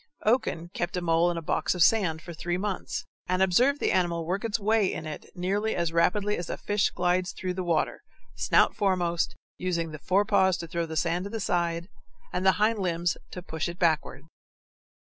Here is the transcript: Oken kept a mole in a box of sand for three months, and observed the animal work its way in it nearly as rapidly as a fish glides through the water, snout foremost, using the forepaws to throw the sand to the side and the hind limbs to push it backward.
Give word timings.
Oken 0.25 0.69
kept 0.73 0.97
a 0.97 1.01
mole 1.01 1.29
in 1.29 1.37
a 1.37 1.43
box 1.43 1.75
of 1.75 1.83
sand 1.83 2.23
for 2.23 2.33
three 2.33 2.57
months, 2.57 3.05
and 3.27 3.43
observed 3.43 3.79
the 3.79 3.91
animal 3.91 4.25
work 4.25 4.43
its 4.43 4.59
way 4.59 4.91
in 4.91 5.05
it 5.05 5.27
nearly 5.35 5.75
as 5.75 5.93
rapidly 5.93 6.37
as 6.37 6.49
a 6.49 6.57
fish 6.57 6.89
glides 6.89 7.33
through 7.33 7.53
the 7.53 7.63
water, 7.63 8.01
snout 8.35 8.75
foremost, 8.75 9.35
using 9.59 9.91
the 9.91 9.99
forepaws 9.99 10.57
to 10.57 10.67
throw 10.67 10.87
the 10.87 10.97
sand 10.97 11.25
to 11.25 11.29
the 11.29 11.39
side 11.39 11.87
and 12.33 12.43
the 12.43 12.53
hind 12.53 12.79
limbs 12.79 13.15
to 13.29 13.43
push 13.43 13.69
it 13.69 13.77
backward. 13.77 14.23